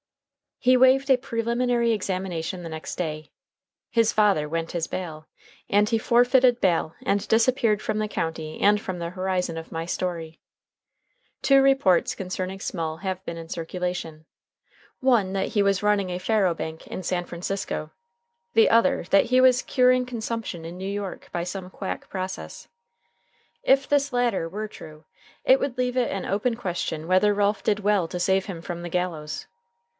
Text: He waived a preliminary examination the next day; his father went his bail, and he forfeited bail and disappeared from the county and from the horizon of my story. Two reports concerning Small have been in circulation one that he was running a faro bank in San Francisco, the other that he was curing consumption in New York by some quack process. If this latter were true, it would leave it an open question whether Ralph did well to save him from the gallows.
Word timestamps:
He 0.57 0.77
waived 0.77 1.09
a 1.09 1.17
preliminary 1.17 1.91
examination 1.91 2.61
the 2.61 2.69
next 2.69 2.95
day; 2.95 3.31
his 3.89 4.11
father 4.11 4.49
went 4.49 4.71
his 4.73 4.85
bail, 4.87 5.27
and 5.69 5.89
he 5.89 5.97
forfeited 5.99 6.59
bail 6.61 6.95
and 7.03 7.27
disappeared 7.27 7.81
from 7.81 7.97
the 7.97 8.07
county 8.07 8.59
and 8.61 8.79
from 8.79 8.97
the 8.99 9.11
horizon 9.11 9.57
of 9.57 9.71
my 9.71 9.85
story. 9.85 10.39
Two 11.43 11.61
reports 11.63 12.13
concerning 12.15 12.59
Small 12.59 12.97
have 12.97 13.23
been 13.25 13.37
in 13.37 13.49
circulation 13.49 14.25
one 14.99 15.33
that 15.33 15.49
he 15.49 15.61
was 15.63 15.83
running 15.83 16.09
a 16.11 16.19
faro 16.19 16.53
bank 16.55 16.87
in 16.87 17.01
San 17.03 17.25
Francisco, 17.25 17.91
the 18.53 18.69
other 18.69 19.03
that 19.09 19.25
he 19.25 19.39
was 19.41 19.63
curing 19.63 20.05
consumption 20.05 20.63
in 20.65 20.77
New 20.77 20.89
York 20.91 21.29
by 21.31 21.43
some 21.43 21.69
quack 21.69 22.09
process. 22.09 22.67
If 23.63 23.87
this 23.87 24.13
latter 24.13 24.49
were 24.49 24.67
true, 24.67 25.05
it 25.43 25.59
would 25.59 25.77
leave 25.77 25.97
it 25.97 26.11
an 26.11 26.25
open 26.25 26.55
question 26.55 27.07
whether 27.07 27.35
Ralph 27.35 27.63
did 27.63 27.79
well 27.81 28.07
to 28.07 28.19
save 28.19 28.45
him 28.45 28.61
from 28.63 28.81
the 28.81 28.89
gallows. 28.89 29.47